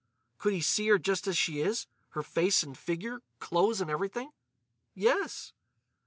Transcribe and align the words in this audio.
"Could 0.39 0.53
he 0.53 0.61
see 0.61 0.87
her 0.87 0.97
just 0.97 1.27
as 1.27 1.37
she 1.37 1.59
is? 1.59 1.85
Her 2.17 2.23
face 2.23 2.63
and 2.63 2.75
figure—clothes 2.75 3.81
and 3.81 3.91
everything?" 3.91 4.31
"Yes." 4.95 5.53